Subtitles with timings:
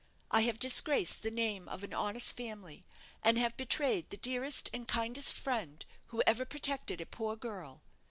[0.31, 2.83] I have disgraced the name of an honest family,
[3.21, 7.83] and have betrayed the dearest and kindest friend who ever protected a poor girl.